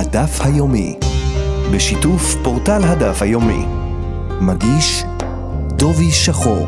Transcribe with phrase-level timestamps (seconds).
[0.00, 0.98] הדף היומי,
[1.74, 3.64] בשיתוף פורטל הדף היומי.
[4.40, 5.02] מגיש
[5.76, 6.66] דובי שחור.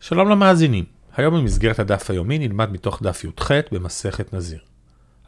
[0.00, 0.84] שלום למאזינים,
[1.16, 4.60] היום במסגרת הדף היומי נלמד מתוך דף י"ח במסכת נזיר.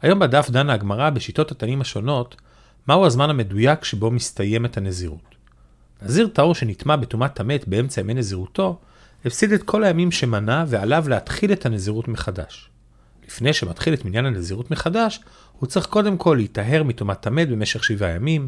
[0.01, 2.35] היום בדף דנה הגמרא בשיטות התנים השונות,
[2.87, 5.42] מהו הזמן המדויק שבו מסתיימת הנזירות.
[6.03, 8.79] נזיר טהור שנטמע בטומאת המת באמצע ימי נזירותו,
[9.25, 12.69] הפסיד את כל הימים שמנה ועליו להתחיל את הנזירות מחדש.
[13.27, 15.19] לפני שמתחיל את מניין הנזירות מחדש,
[15.59, 18.47] הוא צריך קודם כל להיטהר מטומאת המת במשך שבעה ימים,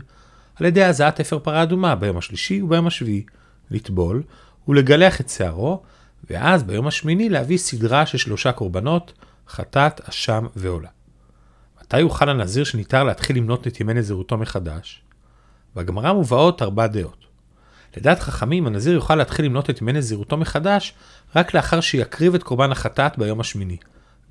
[0.56, 3.26] על ידי הזעת אפר פרה אדומה ביום השלישי וביום השביעי,
[3.72, 4.24] לטבול
[4.68, 5.84] ולגלח את שערו,
[6.30, 9.14] ואז ביום השמיני להביא סדרה של שלושה קורבנות,
[9.48, 10.90] חטאת, אשם ועולה.
[11.82, 15.02] מתי יוכל הנזיר שניתר להתחיל למנות את ימי נזירותו מחדש?
[15.76, 17.25] בגמרא מובאות ארבע דעות.
[17.98, 20.94] לדעת חכמים, הנזיר יוכל להתחיל למנות את ימי נזירותו מחדש
[21.36, 23.78] רק לאחר שיקריב את קורבן החטאת ביום השמיני,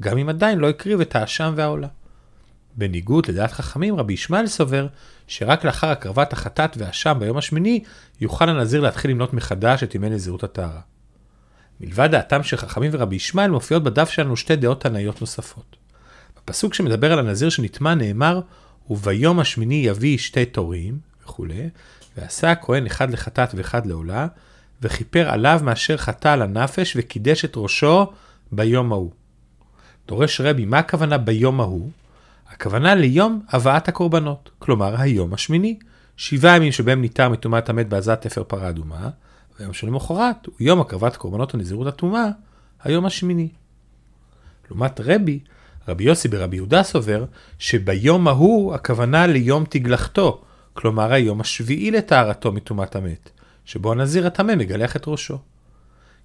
[0.02, 1.88] גם אם עדיין לא הקריב את האשם והעולה.
[2.76, 4.86] בניגוד לדעת חכמים, רבי ישמעאל סובר
[5.26, 7.82] שרק לאחר הקרבת החטאת והאשם ביום השמיני,
[8.20, 10.80] יוכל הנזיר להתחיל למנות מחדש את ימי נזירות הטהרה.
[11.80, 15.76] מלבד דעתם של חכמים ורבי ישמעאל מופיעות בדף שלנו שתי דעות תנאיות נוספות.
[16.36, 18.40] בפסוק שמדבר על הנזיר שנטמע נאמר,
[18.90, 21.69] וביום השמיני יביא שתי תורים, וכולי,
[22.17, 24.27] ועשה הכהן אחד לחטאת ואחד לעולה,
[24.83, 28.06] וכיפר עליו מאשר חטא על הנפש וקידש את ראשו
[28.53, 29.11] ביום ההוא.
[30.08, 31.91] דורש רבי, מה הכוונה ביום ההוא?
[32.48, 35.78] הכוונה ליום הבאת הקורבנות, כלומר היום השמיני,
[36.17, 39.11] שבעה ימים שבהם ניתר מטומאת המת בעזת תפר פרה אדומה,
[39.58, 42.28] והיום שלמחרת הוא יום הקרבת קורבנות הנזירות הטומאה,
[42.83, 43.48] היום השמיני.
[44.70, 45.41] לעומת רבי,
[45.89, 47.25] רבי יוסי ברבי יהודה סובר
[47.58, 50.42] שביום ההוא הכוונה ליום תגלחתו,
[50.75, 53.30] כלומר היום השביעי לטהרתו מטומאת המת,
[53.64, 55.39] שבו הנזיר הטמא מגלח את ראשו.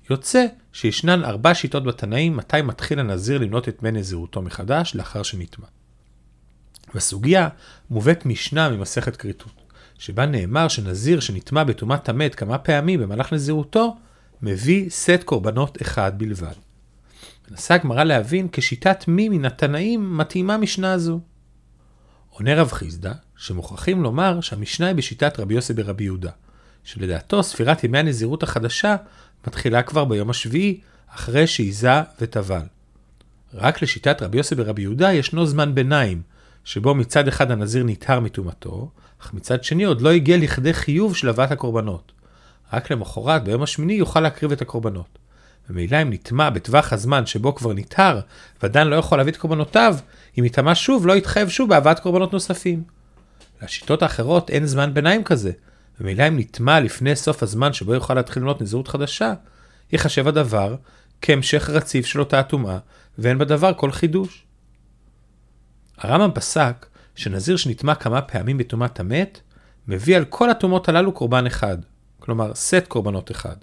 [0.09, 5.67] יוצא שישנן ארבע שיטות בתנאים מתי מתחיל הנזיר למנות את מי נזירותו מחדש לאחר שנטמע.
[6.95, 7.49] בסוגיה
[7.89, 9.51] מובאת משנה ממסכת כריתות,
[9.99, 13.95] שבה נאמר שנזיר שנטמע בטומאת המת כמה פעמים במהלך נזירותו,
[14.41, 16.53] מביא סט קורבנות אחד בלבד.
[17.51, 21.19] מנסה הגמרא להבין כשיטת מי מן התנאים מתאימה משנה זו.
[22.39, 26.31] עונה רב חיסדא, שמוכרחים לומר שהמשנה היא בשיטת רבי יוסי ברבי יהודה,
[26.83, 28.95] שלדעתו ספירת ימי הנזירות החדשה
[29.47, 30.79] מתחילה כבר ביום השביעי,
[31.15, 31.91] אחרי שעיזה
[32.21, 32.61] וטבל.
[33.53, 36.21] רק לשיטת רבי יוסי ברבי יהודה ישנו זמן ביניים,
[36.63, 41.29] שבו מצד אחד הנזיר נטהר מטומאתו, אך מצד שני עוד לא הגיע לכדי חיוב של
[41.29, 42.11] הבאת הקורבנות.
[42.73, 45.18] רק למחרת, ביום השמיני, יוכל להקריב את הקורבנות.
[45.69, 48.19] ממילא אם נטמע בטווח הזמן שבו כבר נטהר,
[48.61, 49.95] ועדיין לא יכול להביא את קורבנותיו,
[50.39, 52.83] אם יטמע שוב, לא יתחייב שוב בהבאת קורבנות נוספים.
[53.61, 55.51] לשיטות האחרות אין זמן ביניים כזה,
[56.01, 59.33] ומילא אם נטמע לפני סוף הזמן שבו יוכל להתחיל למנות נזירות חדשה,
[59.91, 60.75] ייחשב הדבר
[61.21, 62.77] כהמשך רציף של אותה הטומאה,
[63.17, 64.45] ואין בדבר כל חידוש.
[65.97, 66.85] הרמב"ם פסק
[67.15, 69.41] שנזיר שנטמע כמה פעמים בטומאת המת,
[69.87, 71.77] מביא על כל הטומאות הללו קורבן אחד,
[72.19, 73.55] כלומר סט קורבנות אחד.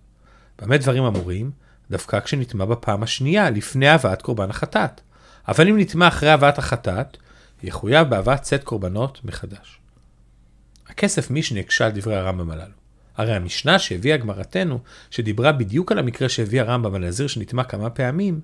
[0.58, 1.65] במה דברים אמורים?
[1.90, 5.00] דווקא כשנטמע בפעם השנייה, לפני הבאת קורבן החטאת.
[5.48, 7.16] אבל אם נטמע אחרי הבאת החטאת,
[7.62, 9.78] יחויב בהבאת סט קורבנות מחדש.
[10.88, 12.72] הכסף משנה הקשה על דברי הרמב"ם הללו.
[13.16, 14.78] הרי המשנה שהביאה גמרתנו,
[15.10, 18.40] שדיברה בדיוק על המקרה שהביא הרמב"ם על נזיר שנטמע כמה פעמים,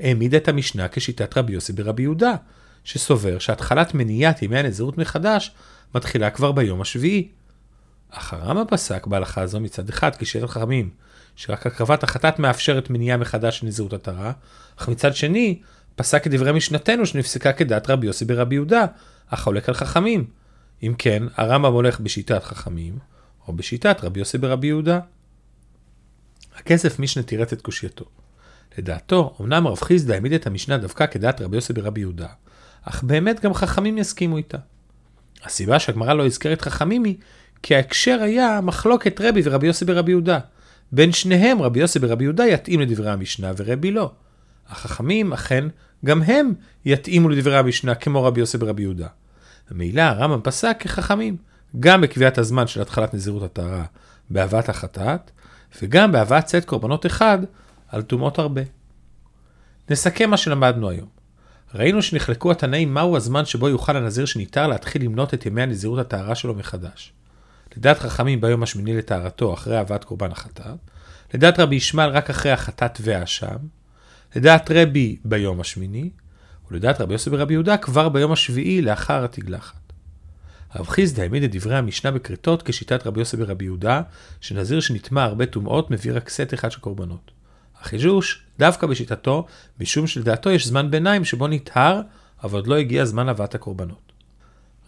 [0.00, 2.34] העמידה את המשנה כשיטת רבי יוסי ברבי יהודה,
[2.84, 5.54] שסובר שהתחלת מניעת ימי הנזירות מחדש
[5.94, 7.28] מתחילה כבר ביום השביעי.
[8.16, 10.90] אך הרמב"ם פסק בהלכה הזו מצד אחד כשירת חכמים,
[11.36, 14.32] שרק הקרבת החטאת מאפשרת מניעה מחדש של נזירות עטרה,
[14.76, 15.60] אך מצד שני,
[15.96, 18.84] פסק את דברי משנתנו שנפסקה כדת רבי יוסי ברבי יהודה,
[19.28, 20.24] אך חולק על חכמים.
[20.82, 22.98] אם כן, הרמב"ם הולך בשיטת חכמים,
[23.48, 25.00] או בשיטת רבי יוסי ברבי יהודה.
[26.56, 28.04] הכסף משנה תירץ את קושייתו.
[28.78, 32.28] לדעתו, אמנם רב חיסדא העמיד את המשנה דווקא כדעת רבי יוסי ברבי יהודה,
[32.82, 34.58] אך באמת גם חכמים יסכימו איתה.
[35.44, 37.16] הסיבה שהגמרא לא הזכרת חכמים היא,
[37.66, 40.38] כי ההקשר היה מחלוקת רבי ורבי יוסי ברבי יהודה.
[40.92, 44.10] בין שניהם רבי יוסי ברבי יהודה יתאים לדברי המשנה ורבי לא.
[44.68, 45.64] החכמים אכן,
[46.04, 46.54] גם הם
[46.84, 49.06] יתאימו לדברי המשנה כמו רבי יוסי ברבי יהודה.
[49.70, 51.36] ומילא הרמב"ם פסק כחכמים,
[51.80, 53.84] גם בקביעת הזמן של התחלת נזירות הטהרה
[54.30, 55.30] בהבאת החטאת,
[55.82, 57.38] וגם בהבאת צאת קורבנות אחד
[57.88, 58.62] על טומאות הרבה.
[59.90, 61.08] נסכם מה שלמדנו היום.
[61.74, 66.34] ראינו שנחלקו התנאים מהו הזמן שבו יוכל הנזיר שניתר להתחיל למנות את ימי הנזירות הטהרה
[66.34, 67.12] שלו מחדש.
[67.76, 70.78] לדעת חכמים ביום השמיני לטהרתו אחרי הבאת קורבן החטאת,
[71.34, 73.56] לדעת רבי ישמעאל רק אחרי החטאת והאשם,
[74.36, 76.10] לדעת רבי ביום השמיני,
[76.70, 79.86] ולדעת רבי יוסף ורבי יהודה כבר ביום השביעי לאחר התגלחת.
[80.70, 84.02] הרב חיסדא העמיד את דברי המשנה בכריתות כשיטת רבי יוסי ברבי יהודה,
[84.40, 87.30] שנזיר שנטמע הרבה טומאות מביא רק סט אחד של קורבנות.
[87.80, 89.46] החידוש דווקא בשיטתו,
[89.80, 92.00] משום שלדעתו יש זמן ביניים שבו נטהר,
[92.42, 94.05] אבל עוד לא הגיע זמן הבאת הקורבנות.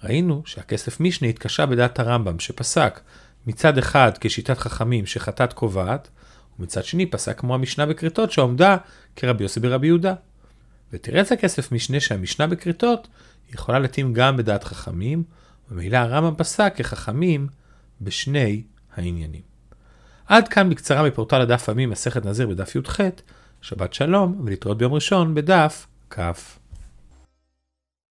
[0.05, 3.01] ראינו שהכסף משנה התקשה בדעת הרמב"ם, שפסק
[3.47, 6.09] מצד אחד כשיטת חכמים שחטאת קובעת,
[6.59, 8.77] ומצד שני פסק כמו המשנה בכריתות שעומדה
[9.17, 10.15] כרבי יוסי ברבי יהודה.
[10.95, 13.09] את הכסף משנה שהמשנה בכריתות
[13.53, 15.23] יכולה להתאים גם בדעת חכמים,
[15.71, 17.49] וממילא הרמב"ם פסק כחכמים
[18.01, 18.63] בשני
[18.97, 19.43] העניינים.
[20.27, 23.01] עד כאן בקצרה מפורטל הדף עמי מסכת נזיר בדף י"ח,
[23.61, 26.21] שבת שלום ולהתראות ביום ראשון בדף כ'.